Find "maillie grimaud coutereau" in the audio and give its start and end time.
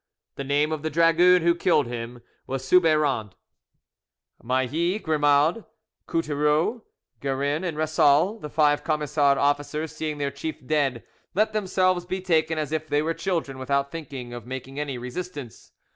4.43-6.83